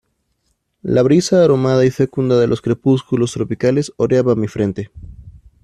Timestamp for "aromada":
1.43-1.85